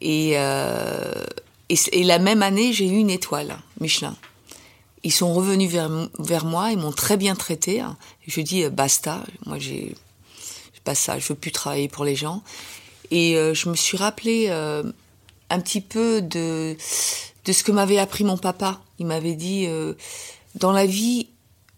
Et, 0.00 0.32
euh, 0.36 1.24
et, 1.68 2.04
la 2.04 2.18
même 2.18 2.42
année, 2.42 2.72
j'ai 2.72 2.86
eu 2.86 2.98
une 2.98 3.10
étoile 3.10 3.58
Michelin. 3.80 4.16
Ils 5.02 5.12
sont 5.12 5.32
revenus 5.32 5.70
vers, 5.70 5.90
vers 6.18 6.44
moi, 6.44 6.70
ils 6.72 6.78
m'ont 6.78 6.92
très 6.92 7.16
bien 7.16 7.34
traité. 7.34 7.80
hein. 7.80 7.96
Je 8.26 8.40
dis 8.40 8.64
euh, 8.64 8.70
basta, 8.70 9.24
moi 9.46 9.58
j'ai 9.58 9.94
pas 10.84 10.94
ça, 10.94 11.18
je 11.18 11.26
veux 11.28 11.34
plus 11.34 11.52
travailler 11.52 11.88
pour 11.88 12.04
les 12.04 12.16
gens. 12.16 12.42
Et 13.10 13.36
euh, 13.36 13.54
je 13.54 13.68
me 13.68 13.74
suis 13.74 13.96
rappelé 13.96 14.46
euh, 14.48 14.82
un 15.50 15.60
petit 15.60 15.80
peu 15.80 16.20
de, 16.20 16.76
de 17.44 17.52
ce 17.52 17.62
que 17.62 17.72
m'avait 17.72 17.98
appris 17.98 18.24
mon 18.24 18.36
papa. 18.36 18.80
Il 18.98 19.06
m'avait 19.06 19.34
dit, 19.34 19.66
euh, 19.66 19.94
dans 20.54 20.72
la 20.72 20.86
vie, 20.86 21.28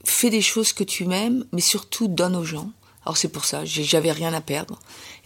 fais 0.04 0.30
des 0.30 0.42
choses 0.42 0.72
que 0.72 0.84
tu 0.84 1.04
m'aimes, 1.04 1.44
mais 1.52 1.60
surtout 1.60 2.08
donne 2.08 2.36
aux 2.36 2.44
gens. 2.44 2.70
Alors 3.06 3.16
c'est 3.16 3.28
pour 3.28 3.44
ça, 3.44 3.64
j'avais 3.64 4.12
rien 4.12 4.32
à 4.34 4.40
perdre. 4.40 4.78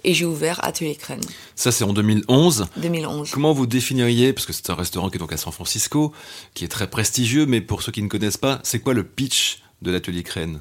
Et 0.07 0.13
j'ai 0.13 0.27
ouvert 0.27 0.63
Atelier 0.63 0.95
Crène, 0.95 1.23
Ça, 1.55 1.73
c'est 1.73 1.83
en 1.83 1.95
2011. 1.95 2.67
2011. 2.77 3.31
Comment 3.31 3.55
vous 3.55 3.67
définiriez, 3.67 4.35
parce 4.35 4.47
que 4.47 4.53
c'est 4.53 4.69
un 4.69 4.75
restaurant 4.75 5.09
qui 5.09 5.17
est 5.17 5.19
donc 5.19 5.33
à 5.33 5.39
San 5.39 5.51
Francisco, 5.53 6.13
qui 6.53 6.65
est 6.65 6.69
très 6.69 6.89
prestigieux, 6.91 7.47
mais 7.47 7.63
pour 7.63 7.83
ceux 7.83 7.91
qui 7.91 8.03
ne 8.03 8.09
connaissent 8.09 8.37
pas, 8.37 8.61
c'est 8.65 8.81
quoi 8.81 8.93
le 8.93 9.03
pitch 9.03 9.63
de 9.81 9.91
l'atelier 9.91 10.23
Crène? 10.23 10.61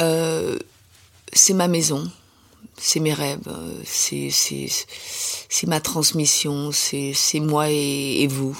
Euh, 0.00 0.58
c'est 1.32 1.54
ma 1.54 1.68
maison, 1.68 2.10
c'est 2.76 2.98
mes 3.00 3.14
rêves, 3.14 3.48
c'est 3.84 4.30
ma 5.66 5.80
transmission, 5.80 6.72
c'est 6.72 7.12
c'est 7.14 7.40
moi 7.40 7.70
et, 7.70 8.22
et 8.22 8.26
vous. 8.26 8.58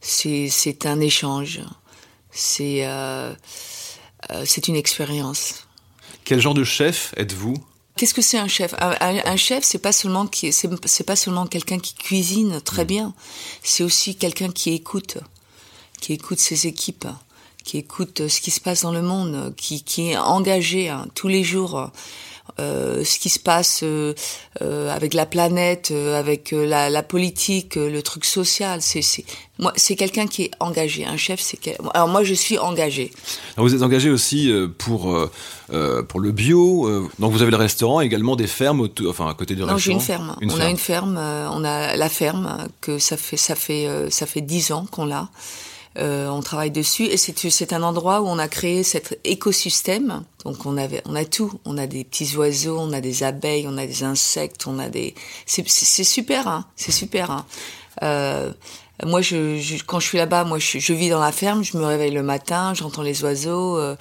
C'est 0.00 0.48
c'est 0.48 0.86
un 0.86 1.00
échange, 1.00 1.60
c'est 2.36 2.86
euh, 2.86 3.32
euh, 4.30 4.42
c'est 4.44 4.68
une 4.68 4.76
expérience. 4.76 5.66
Quel 6.24 6.40
genre 6.40 6.54
de 6.54 6.64
chef 6.64 7.14
êtes-vous? 7.16 7.54
Qu'est-ce 7.96 8.12
que 8.12 8.22
c'est 8.22 8.36
un 8.36 8.48
chef? 8.48 8.74
Un, 8.78 9.36
chef, 9.36 9.64
c'est 9.64 9.78
pas 9.78 9.92
seulement 9.92 10.26
qui, 10.26 10.52
c'est 10.52 11.04
pas 11.06 11.16
seulement 11.16 11.46
quelqu'un 11.46 11.78
qui 11.78 11.94
cuisine 11.94 12.60
très 12.60 12.84
bien. 12.84 13.14
C'est 13.62 13.82
aussi 13.82 14.16
quelqu'un 14.16 14.50
qui 14.50 14.74
écoute, 14.74 15.16
qui 15.98 16.12
écoute 16.12 16.38
ses 16.38 16.66
équipes, 16.66 17.08
qui 17.64 17.78
écoute 17.78 18.28
ce 18.28 18.42
qui 18.42 18.50
se 18.50 18.60
passe 18.60 18.82
dans 18.82 18.92
le 18.92 19.00
monde, 19.00 19.54
qui, 19.56 19.82
qui 19.82 20.10
est 20.10 20.18
engagé 20.18 20.90
hein, 20.90 21.06
tous 21.14 21.28
les 21.28 21.42
jours. 21.42 21.90
Euh, 22.58 23.04
ce 23.04 23.18
qui 23.18 23.28
se 23.28 23.38
passe 23.38 23.80
euh, 23.82 24.14
euh, 24.62 24.94
avec 24.94 25.14
la 25.14 25.26
planète, 25.26 25.90
avec 25.90 26.52
la, 26.52 26.88
la 26.90 27.02
politique, 27.02 27.76
le 27.76 28.00
truc 28.02 28.24
social, 28.24 28.80
c'est 28.82 29.00
moi 29.58 29.72
c'est 29.76 29.96
quelqu'un 29.96 30.26
qui 30.26 30.42
est 30.44 30.50
engagé. 30.60 31.04
Un 31.06 31.16
chef, 31.16 31.40
c'est 31.40 31.56
quel- 31.56 31.76
alors 31.94 32.08
moi 32.08 32.24
je 32.24 32.34
suis 32.34 32.58
engagé. 32.58 33.10
Vous 33.56 33.74
êtes 33.74 33.82
engagé 33.82 34.10
aussi 34.10 34.52
pour, 34.78 35.14
euh, 35.72 36.02
pour 36.02 36.20
le 36.20 36.32
bio, 36.32 37.08
donc 37.18 37.32
vous 37.32 37.42
avez 37.42 37.50
le 37.50 37.56
restaurant, 37.56 38.00
et 38.00 38.04
également 38.06 38.36
des 38.36 38.46
fermes, 38.46 38.80
autour- 38.80 39.10
enfin 39.10 39.28
à 39.28 39.34
côté 39.34 39.54
du 39.54 39.60
Non, 39.62 39.74
restaurant 39.74 39.80
j'ai 39.82 39.92
une 39.92 40.00
ferme. 40.00 40.36
on 40.42 40.60
a 40.60 40.68
une 40.70 40.76
ferme. 40.78 41.16
on 41.18 41.64
a 41.64 41.96
la 41.96 42.08
ferme 42.08 42.68
que 42.80 42.98
ça 42.98 43.16
fait 43.16 43.36
ça 43.36 43.54
fait 43.54 43.88
ça 44.10 44.26
fait 44.26 44.40
dix 44.40 44.72
ans 44.72 44.86
qu'on 44.90 45.06
l'a. 45.06 45.28
Euh, 45.98 46.28
on 46.28 46.40
travaille 46.42 46.70
dessus 46.70 47.04
et 47.04 47.16
c'est 47.16 47.72
un 47.72 47.82
endroit 47.82 48.20
où 48.20 48.26
on 48.26 48.38
a 48.38 48.48
créé 48.48 48.82
cet 48.82 49.18
écosystème. 49.24 50.24
Donc 50.44 50.66
on 50.66 50.76
avait 50.76 51.02
on 51.06 51.14
a 51.14 51.24
tout. 51.24 51.52
On 51.64 51.78
a 51.78 51.86
des 51.86 52.04
petits 52.04 52.36
oiseaux, 52.36 52.78
on 52.78 52.92
a 52.92 53.00
des 53.00 53.22
abeilles, 53.22 53.66
on 53.68 53.78
a 53.78 53.86
des 53.86 54.02
insectes, 54.04 54.66
on 54.66 54.78
a 54.78 54.88
des. 54.88 55.14
C'est 55.46 55.64
super. 56.04 56.48
Hein, 56.48 56.66
c'est 56.76 56.92
super. 56.92 57.30
Hein. 57.30 57.46
Euh, 58.02 58.52
moi, 59.04 59.20
je, 59.22 59.58
je- 59.58 59.82
quand 59.84 59.98
je 60.00 60.06
suis 60.06 60.18
là-bas, 60.18 60.44
moi, 60.44 60.58
je, 60.58 60.78
je 60.78 60.92
vis 60.92 61.08
dans 61.08 61.20
la 61.20 61.32
ferme. 61.32 61.64
Je 61.64 61.76
me 61.78 61.84
réveille 61.84 62.12
le 62.12 62.22
matin, 62.22 62.74
j'entends 62.74 63.02
les 63.02 63.24
oiseaux. 63.24 63.78
euh, 63.78 63.96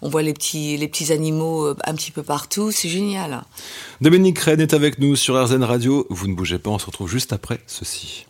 on 0.00 0.08
voit 0.10 0.22
les 0.22 0.32
petits 0.32 0.76
les 0.76 0.86
petits 0.86 1.12
animaux 1.12 1.64
euh, 1.66 1.76
un 1.84 1.94
petit 1.94 2.12
peu 2.12 2.22
partout. 2.22 2.70
C'est 2.70 2.88
génial. 2.88 3.32
hein. 3.32 3.44
Dominique 4.00 4.38
Rennes 4.38 4.60
est 4.60 4.72
avec 4.74 4.98
nous 5.00 5.16
sur 5.16 5.42
RZN 5.42 5.64
Radio. 5.64 6.06
Vous 6.10 6.28
ne 6.28 6.34
bougez 6.34 6.58
pas, 6.60 6.70
on 6.70 6.78
se 6.78 6.86
retrouve 6.86 7.08
juste 7.10 7.32
après 7.32 7.58
ceci. 7.66 8.26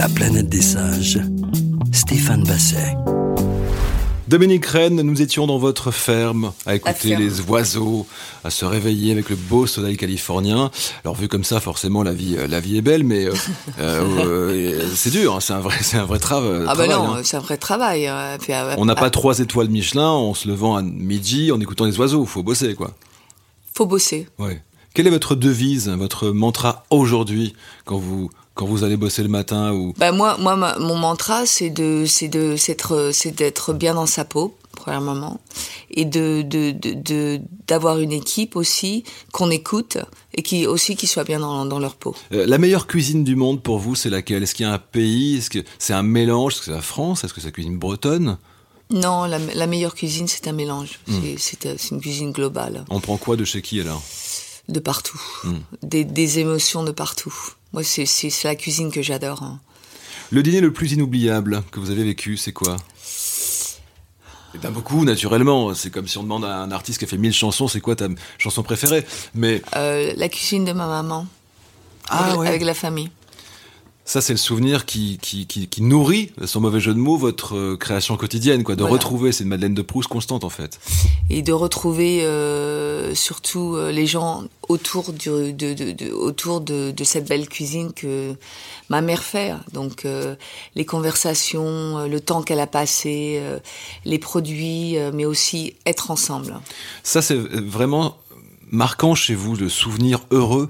La 0.00 0.08
planète 0.08 0.48
des 0.48 0.62
sages. 0.62 1.20
Stéphane 1.92 2.42
Basset. 2.44 2.96
Dominique 4.28 4.64
Rennes, 4.64 5.02
nous 5.02 5.20
étions 5.20 5.46
dans 5.46 5.58
votre 5.58 5.90
ferme 5.90 6.54
à 6.64 6.74
écouter 6.76 7.10
ferme. 7.10 7.22
les 7.22 7.42
oiseaux, 7.42 8.06
à 8.42 8.48
se 8.48 8.64
réveiller 8.64 9.12
avec 9.12 9.28
le 9.28 9.36
beau 9.36 9.66
soleil 9.66 9.98
californien. 9.98 10.70
Alors 11.04 11.16
vu 11.16 11.28
comme 11.28 11.44
ça, 11.44 11.60
forcément 11.60 12.02
la 12.02 12.14
vie, 12.14 12.36
euh, 12.38 12.46
la 12.46 12.60
vie 12.60 12.78
est 12.78 12.80
belle, 12.80 13.04
mais 13.04 13.26
euh, 13.26 13.34
euh, 13.78 14.88
c'est 14.94 15.10
dur. 15.10 15.34
hein, 15.36 15.40
c'est 15.40 15.52
un 15.52 15.60
vrai, 15.60 15.76
c'est 15.82 15.98
un 15.98 16.06
vrai 16.06 16.18
trava- 16.18 16.64
Ah 16.66 16.74
bah 16.74 16.86
travail. 16.86 16.88
non, 16.88 17.16
hein. 17.16 17.20
c'est 17.22 17.36
un 17.36 17.40
vrai 17.40 17.58
travail. 17.58 18.10
Puis, 18.40 18.54
On 18.78 18.86
n'a 18.86 18.94
pas 18.94 19.10
trois 19.10 19.40
étoiles 19.40 19.68
Michelin 19.68 20.08
en 20.08 20.32
se 20.32 20.48
levant 20.48 20.76
à 20.76 20.82
midi 20.82 21.52
en 21.52 21.60
écoutant 21.60 21.84
les 21.84 21.98
oiseaux. 22.00 22.24
Faut 22.24 22.42
bosser 22.42 22.74
quoi. 22.74 22.92
Faut 23.74 23.84
bosser. 23.84 24.28
Ouais. 24.38 24.62
Quelle 24.94 25.06
est 25.06 25.10
votre 25.10 25.34
devise, 25.34 25.88
votre 25.88 26.30
mantra 26.30 26.84
aujourd'hui 26.90 27.54
quand 27.84 27.98
vous 27.98 28.30
quand 28.54 28.66
vous 28.66 28.84
allez 28.84 28.96
bosser 28.98 29.22
le 29.22 29.28
matin 29.28 29.72
ou 29.72 29.94
Bah 29.96 30.12
moi, 30.12 30.36
moi, 30.38 30.54
ma- 30.56 30.78
mon 30.78 30.96
mantra, 30.96 31.46
c'est 31.46 31.70
de, 31.70 32.04
c'est 32.06 32.28
de, 32.28 32.56
c'est 32.58 32.72
d'être, 32.72 33.10
c'est 33.14 33.30
d'être 33.30 33.72
bien 33.72 33.94
dans 33.94 34.04
sa 34.04 34.26
peau, 34.26 34.54
premièrement, 34.76 35.40
et 35.90 36.04
de, 36.04 36.42
de, 36.42 36.72
de, 36.72 36.92
de- 36.92 37.40
d'avoir 37.68 38.00
une 38.00 38.12
équipe 38.12 38.56
aussi 38.56 39.04
qu'on 39.32 39.50
écoute 39.50 39.96
et 40.34 40.42
qui 40.42 40.66
aussi 40.66 40.94
qui 40.94 41.06
soit 41.06 41.24
bien 41.24 41.40
dans, 41.40 41.64
dans 41.64 41.78
leur 41.78 41.94
peau. 41.94 42.14
Euh, 42.32 42.44
la 42.44 42.58
meilleure 42.58 42.86
cuisine 42.86 43.24
du 43.24 43.34
monde 43.34 43.62
pour 43.62 43.78
vous, 43.78 43.94
c'est 43.94 44.10
laquelle? 44.10 44.42
Est-ce 44.42 44.54
qu'il 44.54 44.66
y 44.66 44.68
a 44.68 44.72
un 44.74 44.78
pays? 44.78 45.38
Est-ce 45.38 45.48
que 45.48 45.60
c'est 45.78 45.94
un 45.94 46.02
mélange? 46.02 46.52
Est-ce 46.54 46.58
que 46.60 46.64
c'est 46.66 46.70
la 46.72 46.82
France? 46.82 47.24
Est-ce 47.24 47.32
que 47.32 47.40
c'est 47.40 47.46
la 47.46 47.52
cuisine 47.52 47.78
bretonne? 47.78 48.36
Non, 48.90 49.24
la, 49.24 49.38
la 49.38 49.66
meilleure 49.68 49.94
cuisine, 49.94 50.26
c'est 50.28 50.48
un 50.48 50.52
mélange. 50.52 50.98
Euh, 51.08 51.34
c'est 51.38 51.64
une 51.92 52.00
cuisine 52.00 52.32
globale, 52.32 52.84
On 52.90 53.00
prend 53.00 53.16
quoi 53.16 53.36
de 53.36 53.44
chez 53.46 53.62
qui 53.62 53.80
alors? 53.80 54.02
De 54.70 54.80
partout. 54.80 55.20
Des, 55.82 56.04
des 56.04 56.38
émotions 56.38 56.82
de 56.84 56.90
partout. 56.92 57.34
Moi, 57.72 57.82
c'est 57.84 58.04
la 58.44 58.54
cuisine 58.54 58.90
que 58.90 59.02
j'adore. 59.02 59.42
hein. 59.42 59.60
Le 60.30 60.42
dîner 60.42 60.60
le 60.60 60.72
plus 60.72 60.92
inoubliable 60.92 61.62
que 61.72 61.80
vous 61.80 61.90
avez 61.90 62.04
vécu, 62.04 62.36
c'est 62.36 62.52
quoi? 62.52 62.76
Eh 64.54 64.58
bien 64.58 64.70
beaucoup, 64.70 65.04
naturellement. 65.04 65.74
C'est 65.74 65.90
comme 65.90 66.08
si 66.08 66.18
on 66.18 66.22
demande 66.22 66.44
à 66.44 66.56
un 66.58 66.70
artiste 66.72 66.98
qui 66.98 67.04
a 67.04 67.08
fait 67.08 67.16
mille 67.16 67.32
chansons, 67.32 67.68
c'est 67.68 67.80
quoi 67.80 67.94
ta 67.96 68.08
chanson 68.38 68.62
préférée? 68.62 69.06
Mais 69.34 69.62
Euh, 69.76 70.12
la 70.16 70.28
cuisine 70.28 70.64
de 70.64 70.72
ma 70.72 70.86
maman. 70.86 71.26
Ah, 72.08 72.24
avec, 72.26 72.38
ouais. 72.40 72.48
avec 72.48 72.62
la 72.62 72.74
famille. 72.74 73.10
Ça, 74.10 74.20
c'est 74.20 74.32
le 74.32 74.38
souvenir 74.38 74.86
qui, 74.86 75.18
qui, 75.22 75.46
qui, 75.46 75.68
qui 75.68 75.82
nourrit, 75.82 76.32
sans 76.44 76.58
mauvais 76.60 76.80
jeu 76.80 76.92
de 76.92 76.98
mots, 76.98 77.16
votre 77.16 77.54
euh, 77.56 77.76
création 77.76 78.16
quotidienne. 78.16 78.64
quoi. 78.64 78.74
De 78.74 78.80
Voilà. 78.80 78.94
retrouver, 78.94 79.30
c'est 79.30 79.44
une 79.44 79.50
Madeleine 79.50 79.72
de 79.74 79.82
Proust 79.82 80.08
constante, 80.08 80.42
en 80.42 80.48
fait. 80.50 80.80
et 81.30 81.42
de 81.42 81.52
retrouver 81.52 82.24
euh, 82.24 83.14
surtout 83.14 83.76
euh, 83.76 83.92
les 83.92 84.06
gens 84.06 84.42
autour 84.68 85.12
du, 85.12 85.28
de, 85.52 85.72
de, 85.74 85.92
de- 85.92 86.10
autour 86.12 86.60
de, 86.60 86.90
de 86.90 87.04
cette 87.04 87.28
belle 87.28 87.48
cuisine 87.48 87.92
que 87.92 88.34
ma 88.88 89.00
mère 89.00 89.22
fait. 89.22 89.54
Donc 89.72 90.04
euh, 90.04 90.34
les 90.74 90.84
conversations, 90.84 92.06
le 92.08 92.20
temps 92.20 92.42
qu'elle 92.42 92.58
a 92.60 92.66
passé, 92.66 93.38
euh, 93.40 93.60
les 94.04 94.18
produits, 94.18 94.96
mais 95.14 95.24
aussi 95.24 95.74
être 95.86 96.10
ensemble. 96.10 96.58
Ça, 97.04 97.22
c'est 97.22 97.36
vraiment 97.36 98.16
marquant 98.72 99.14
chez 99.14 99.36
vous, 99.36 99.54
le 99.54 99.68
souvenir 99.68 100.20
heureux 100.32 100.66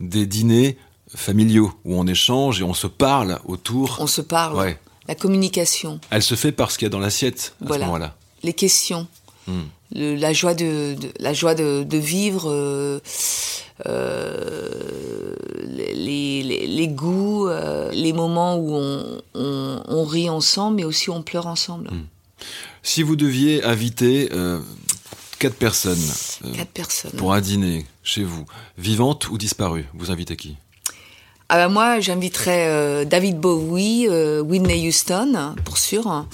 des 0.00 0.26
dîners 0.26 0.76
familiaux, 1.16 1.72
où 1.84 1.94
on 1.98 2.06
échange 2.06 2.60
et 2.60 2.64
on 2.64 2.74
se 2.74 2.86
parle 2.86 3.38
autour. 3.44 3.96
On 4.00 4.06
se 4.06 4.20
parle, 4.20 4.56
Ouais. 4.56 4.78
la 5.08 5.14
communication, 5.14 6.00
Elle 6.10 6.22
se 6.22 6.34
fait 6.34 6.52
parce 6.52 6.76
qu'il 6.76 6.86
y 6.86 6.88
a 6.88 6.90
dans 6.90 6.98
l'assiette, 7.00 7.54
à 7.62 7.66
Voilà. 7.66 7.84
ce 7.84 7.86
moment-là. 7.86 8.16
les 8.42 8.52
questions. 8.52 9.06
Hmm. 9.46 9.62
Le- 9.94 10.14
la 10.16 10.32
joie 10.32 10.54
de, 10.54 10.94
de- 10.94 11.12
la 11.20 11.32
joie 11.34 11.54
de, 11.54 11.82
de 11.84 11.98
vivre 11.98 12.50
euh, 12.50 12.98
euh, 13.86 15.34
les, 15.66 16.42
les, 16.42 16.66
les 16.66 16.88
goûts 16.88 17.48
euh, 17.48 17.90
les 17.92 18.12
moments 18.12 18.56
où 18.56 18.74
on, 18.74 19.20
on, 19.34 19.82
on 19.86 20.04
rit 20.04 20.30
ensemble 20.30 20.76
mais 20.76 20.84
aussi 20.84 21.10
on 21.10 21.22
pleure 21.22 21.46
ensemble 21.46 21.90
Si 22.82 23.02
vous 23.02 23.16
deviez 23.16 23.62
inviter 23.64 24.30
quatre 25.38 25.56
personnes 25.56 25.98
quatre 26.54 26.70
personnes 26.70 27.12
pour 27.12 27.32
un 27.34 27.40
dîner 27.40 27.86
chez 28.02 28.24
vous, 28.24 28.44
vivantes 28.78 29.28
ou 29.30 29.38
disparues, 29.38 29.86
vous 29.94 30.10
invitez 30.10 30.36
qui? 30.36 30.56
Ah 31.48 31.56
ben 31.56 31.68
moi 31.68 32.00
j'inviterais 32.00 32.66
euh, 32.68 33.04
David 33.04 33.38
Bowie 33.38 34.06
euh, 34.08 34.40
Whitney 34.40 34.88
Houston 34.88 35.54
pour 35.64 35.78
sûr 35.78 36.26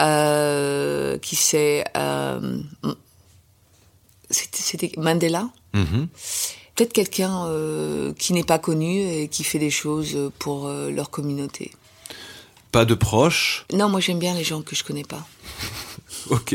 euh, 0.00 1.18
qui 1.18 1.36
c'est 1.36 1.84
euh, 1.96 2.60
c'était 4.30 4.92
Mandela 4.96 5.48
Mhm. 5.74 6.08
Peut-être 6.74 6.94
quelqu'un 6.94 7.46
qui 8.18 8.32
n'est 8.32 8.42
pas 8.42 8.58
connu 8.58 9.00
et 9.00 9.28
qui 9.28 9.44
fait 9.44 9.58
des 9.58 9.70
choses 9.70 10.16
pour 10.38 10.68
leur 10.68 11.10
communauté. 11.10 11.72
Pas 12.72 12.86
de 12.86 12.94
proches? 12.94 13.66
Non, 13.72 13.88
moi 13.90 14.00
j'aime 14.00 14.18
bien 14.18 14.34
les 14.34 14.44
gens 14.44 14.62
que 14.62 14.74
je 14.74 14.82
connais 14.82 15.04
pas. 15.04 15.26
Ok. 16.30 16.54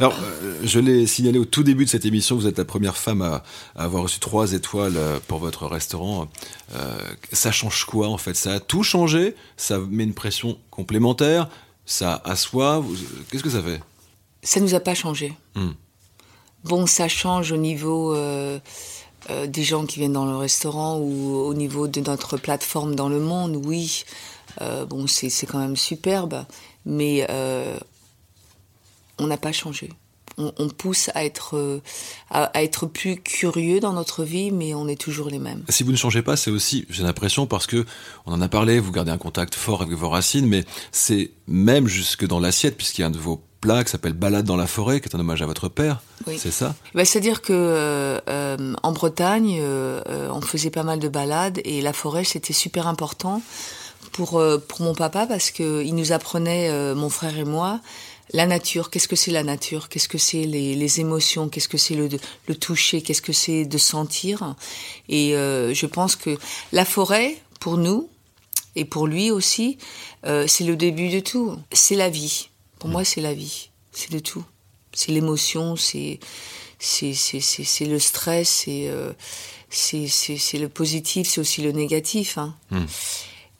Alors, 0.00 0.14
euh, 0.20 0.58
je 0.64 0.80
l'ai 0.80 1.06
signalé 1.06 1.38
au 1.38 1.44
tout 1.44 1.62
début 1.62 1.84
de 1.84 1.90
cette 1.90 2.04
émission, 2.04 2.34
vous 2.36 2.46
êtes 2.48 2.58
la 2.58 2.64
première 2.64 2.96
femme 2.96 3.22
à, 3.22 3.44
à 3.76 3.84
avoir 3.84 4.02
reçu 4.02 4.18
trois 4.18 4.52
étoiles 4.54 4.96
euh, 4.96 5.18
pour 5.28 5.38
votre 5.38 5.66
restaurant. 5.66 6.26
Euh, 6.74 6.96
ça 7.32 7.52
change 7.52 7.84
quoi 7.84 8.08
en 8.08 8.18
fait? 8.18 8.34
Ça 8.34 8.54
a 8.54 8.60
tout 8.60 8.82
changé? 8.82 9.36
Ça 9.56 9.78
met 9.78 10.02
une 10.04 10.14
pression 10.14 10.58
complémentaire? 10.70 11.48
Ça 11.84 12.20
assoit? 12.24 12.80
Vous- 12.80 12.96
Qu'est-ce 13.30 13.42
que 13.44 13.50
ça 13.50 13.62
fait? 13.62 13.80
Ça 14.42 14.58
nous 14.58 14.74
a 14.74 14.80
pas 14.80 14.94
changé. 14.94 15.34
Hmm. 15.54 15.70
Bon, 16.64 16.86
ça 16.86 17.06
change 17.08 17.52
au 17.52 17.56
niveau 17.58 18.14
euh, 18.14 18.58
euh, 19.30 19.46
des 19.46 19.62
gens 19.62 19.86
qui 19.86 20.00
viennent 20.00 20.14
dans 20.14 20.26
le 20.26 20.36
restaurant 20.36 20.98
ou 20.98 21.36
au 21.36 21.54
niveau 21.54 21.86
de 21.86 22.00
notre 22.00 22.36
plateforme 22.36 22.96
dans 22.96 23.08
le 23.08 23.20
monde, 23.20 23.60
oui. 23.64 24.04
Bon, 24.88 25.06
c'est 25.06 25.28
quand 25.46 25.58
même 25.58 25.76
superbe, 25.76 26.46
mais 26.86 27.26
euh, 27.28 27.76
on 29.18 29.26
n'a 29.26 29.36
pas 29.36 29.52
changé. 29.52 29.90
On, 30.38 30.52
on 30.58 30.68
pousse 30.68 31.10
à 31.14 31.24
être, 31.24 31.56
euh, 31.56 31.80
à, 32.30 32.44
à 32.44 32.62
être 32.62 32.86
plus 32.86 33.16
curieux 33.16 33.80
dans 33.80 33.92
notre 33.94 34.22
vie, 34.22 34.50
mais 34.50 34.74
on 34.74 34.86
est 34.86 35.00
toujours 35.00 35.28
les 35.28 35.38
mêmes. 35.38 35.64
Si 35.70 35.82
vous 35.82 35.92
ne 35.92 35.96
changez 35.96 36.22
pas, 36.22 36.36
c'est 36.36 36.50
aussi, 36.50 36.86
j'ai 36.90 37.02
l'impression, 37.02 37.46
parce 37.46 37.66
que 37.66 37.86
on 38.26 38.32
en 38.32 38.40
a 38.42 38.48
parlé, 38.48 38.78
vous 38.78 38.92
gardez 38.92 39.10
un 39.10 39.18
contact 39.18 39.54
fort 39.54 39.82
avec 39.82 39.96
vos 39.96 40.10
racines, 40.10 40.46
mais 40.46 40.64
c'est 40.92 41.30
même 41.46 41.88
jusque 41.88 42.26
dans 42.26 42.38
l'assiette, 42.38 42.76
puisqu'il 42.76 43.00
y 43.00 43.04
a 43.04 43.08
un 43.08 43.10
de 43.10 43.18
vos 43.18 43.42
plats 43.62 43.82
qui 43.82 43.90
s'appelle 43.90 44.12
Balade 44.12 44.44
dans 44.44 44.56
la 44.56 44.66
forêt, 44.66 45.00
qui 45.00 45.08
est 45.08 45.16
un 45.16 45.20
hommage 45.20 45.40
à 45.40 45.46
votre 45.46 45.70
père. 45.70 46.02
Oui. 46.26 46.38
C'est 46.38 46.50
ça? 46.50 46.74
Bah, 46.94 47.06
C'est-à-dire 47.06 47.40
que 47.40 47.54
euh, 48.28 48.74
en 48.82 48.92
Bretagne, 48.92 49.58
euh, 49.62 50.02
on 50.30 50.42
faisait 50.42 50.70
pas 50.70 50.82
mal 50.82 50.98
de 50.98 51.08
balades 51.08 51.60
et 51.64 51.80
la 51.80 51.94
forêt 51.94 52.24
c'était 52.24 52.52
super 52.52 52.86
important 52.86 53.40
pour 54.12 54.38
euh, 54.38 54.58
pour 54.58 54.80
mon 54.82 54.94
papa 54.94 55.26
parce 55.26 55.50
que 55.50 55.82
il 55.84 55.94
nous 55.94 56.12
apprenait 56.12 56.70
euh, 56.70 56.94
mon 56.94 57.08
frère 57.08 57.38
et 57.38 57.44
moi 57.44 57.80
la 58.32 58.46
nature. 58.46 58.90
Qu'est-ce 58.90 59.06
que 59.06 59.16
c'est 59.16 59.30
la 59.30 59.44
nature? 59.44 59.88
Qu'est-ce 59.88 60.08
que 60.08 60.18
c'est 60.18 60.44
les, 60.44 60.74
les 60.74 61.00
émotions? 61.00 61.48
Qu'est-ce 61.48 61.68
que 61.68 61.78
c'est 61.78 61.94
le 61.94 62.08
le 62.46 62.54
toucher? 62.56 63.02
Qu'est-ce 63.02 63.22
que 63.22 63.32
c'est 63.32 63.64
de 63.64 63.78
sentir? 63.78 64.56
Et 65.08 65.36
euh, 65.36 65.72
je 65.74 65.86
pense 65.86 66.16
que 66.16 66.36
la 66.72 66.84
forêt 66.84 67.36
pour 67.60 67.76
nous 67.76 68.08
et 68.74 68.84
pour 68.84 69.06
lui 69.06 69.30
aussi, 69.30 69.78
c'est 70.22 70.64
le 70.64 70.76
début 70.76 71.08
de 71.08 71.20
tout. 71.20 71.56
C'est 71.72 71.94
la 71.94 72.10
vie. 72.10 72.50
Pour 72.78 72.90
moi, 72.90 73.04
c'est 73.04 73.22
la 73.22 73.32
vie. 73.32 73.70
C'est 73.92 74.12
de 74.12 74.18
tout. 74.18 74.44
C'est 74.92 75.12
l'émotion, 75.12 75.76
c'est 75.76 76.20
c'est 76.78 77.86
le 77.86 77.98
stress, 77.98 78.48
c'est 78.64 78.88
euh, 78.88 79.12
le 79.72 80.66
positif, 80.66 81.28
c'est 81.28 81.40
aussi 81.40 81.62
le 81.62 81.72
négatif. 81.72 82.38
Hein. 82.38 82.54
Hmm. 82.70 82.84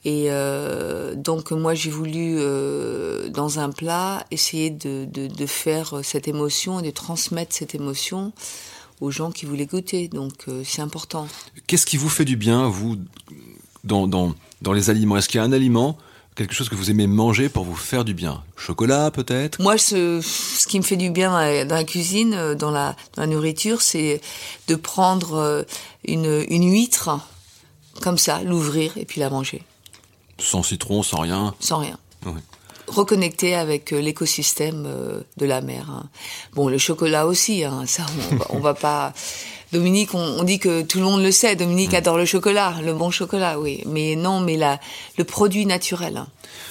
Et 0.05 0.27
euh, 0.29 1.15
donc 1.15 1.51
moi 1.51 1.73
j'ai 1.73 1.89
voulu 1.89 2.37
euh, 2.37 3.29
dans 3.29 3.59
un 3.59 3.71
plat 3.71 4.25
essayer 4.31 4.69
de, 4.69 5.05
de 5.05 5.27
de 5.27 5.45
faire 5.45 5.99
cette 6.03 6.27
émotion 6.27 6.79
et 6.79 6.83
de 6.83 6.91
transmettre 6.91 7.53
cette 7.53 7.75
émotion 7.75 8.31
aux 9.01 9.11
gens 9.11 9.31
qui 9.31 9.45
voulaient 9.45 9.65
goûter. 9.65 10.07
Donc 10.07 10.33
euh, 10.47 10.61
c'est 10.63 10.81
important. 10.81 11.27
Qu'est-ce 11.65 11.85
qui 11.85 11.97
vous 11.97 12.09
fait 12.09 12.25
du 12.25 12.35
bien, 12.35 12.67
vous, 12.67 12.97
dans, 13.83 14.07
dans, 14.07 14.33
dans 14.61 14.73
les 14.73 14.89
aliments? 14.89 15.17
Est-ce 15.17 15.27
qu'il 15.29 15.39
y 15.39 15.41
a 15.41 15.43
un 15.43 15.51
aliment, 15.51 15.97
quelque 16.35 16.53
chose 16.53 16.69
que 16.69 16.75
vous 16.75 16.89
aimez 16.89 17.07
manger 17.07 17.49
pour 17.49 17.63
vous 17.63 17.75
faire 17.75 18.05
du 18.05 18.13
bien? 18.13 18.43
Chocolat, 18.55 19.11
peut-être? 19.11 19.61
Moi, 19.61 19.77
ce, 19.77 20.21
ce 20.21 20.67
qui 20.67 20.79
me 20.79 20.83
fait 20.83 20.95
du 20.95 21.09
bien 21.09 21.31
dans 21.31 21.37
la, 21.37 21.65
dans 21.65 21.75
la 21.75 21.83
cuisine, 21.83 22.55
dans 22.55 22.71
la, 22.71 22.95
dans 23.15 23.23
la 23.23 23.27
nourriture, 23.27 23.81
c'est 23.81 24.21
de 24.67 24.75
prendre 24.75 25.65
une, 26.05 26.45
une 26.49 26.71
huître, 26.71 27.09
comme 28.01 28.17
ça, 28.17 28.41
l'ouvrir 28.43 28.97
et 28.97 29.05
puis 29.05 29.19
la 29.19 29.29
manger, 29.29 29.63
Sans 30.39 30.63
citron, 30.63 31.03
sans 31.03 31.21
rien 31.21 31.53
sans 31.59 31.79
rien. 31.79 31.97
Reconnecter 32.87 33.53
avec 33.53 33.91
euh, 33.91 33.99
l'écosystème 33.99 34.85
euh, 34.87 35.19
de 35.35 35.45
la 35.45 35.59
mer. 35.59 35.89
hein. 35.91 36.05
Bon, 36.53 36.69
le 36.69 36.77
chocolat 36.77 37.25
aussi, 37.27 37.65
hein, 37.65 37.83
ça, 37.85 38.05
on 38.31 38.35
va, 38.37 38.45
on 38.51 38.59
va 38.59 38.73
pas. 38.73 39.13
Dominique, 39.73 40.13
on, 40.13 40.19
on 40.39 40.43
dit 40.43 40.57
que 40.59 40.83
tout 40.83 40.99
le 40.99 41.03
monde 41.03 41.21
le 41.21 41.31
sait. 41.31 41.57
Dominique 41.57 41.93
adore 41.93 42.17
le 42.17 42.23
chocolat, 42.25 42.75
le 42.81 42.93
bon 42.93 43.11
chocolat, 43.11 43.59
oui. 43.59 43.83
Mais 43.85 44.15
non, 44.15 44.39
mais 44.39 44.55
la, 44.55 44.79
le 45.17 45.25
produit 45.25 45.65
naturel. 45.65 46.15
hein. 46.15 46.27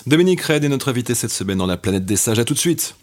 Dominique 0.06 0.40
Red 0.40 0.64
est 0.64 0.68
notre 0.70 0.88
invité 0.88 1.14
cette 1.14 1.32
semaine 1.32 1.58
dans 1.58 1.66
la 1.66 1.76
planète 1.76 2.06
des 2.06 2.16
sages. 2.16 2.38
À 2.38 2.46
tout 2.46 2.54
de 2.54 2.58
suite 2.58 2.96